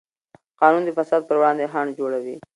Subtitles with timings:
[0.61, 2.35] قانون د فساد پر وړاندې خنډ جوړوي.